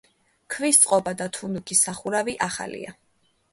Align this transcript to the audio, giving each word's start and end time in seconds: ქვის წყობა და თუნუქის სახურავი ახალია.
ქვის 0.55 0.79
წყობა 0.85 1.13
და 1.19 1.27
თუნუქის 1.37 1.83
სახურავი 1.89 2.37
ახალია. 2.49 2.99